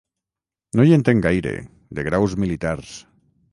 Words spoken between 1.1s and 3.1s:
gaire, de graus militars.